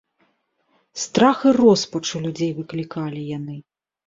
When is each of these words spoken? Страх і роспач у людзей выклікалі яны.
Страх 1.03 1.43
і 1.49 1.53
роспач 1.59 2.01
у 2.21 2.23
людзей 2.25 2.51
выклікалі 2.63 3.21
яны. 3.37 3.61